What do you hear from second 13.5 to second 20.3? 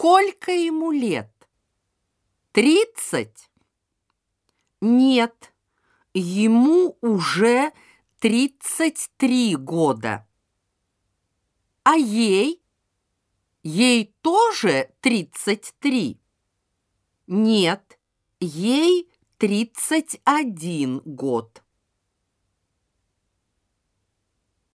Ей тоже тридцать три? Нет, ей тридцать